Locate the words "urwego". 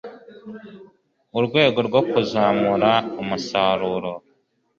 1.37-1.79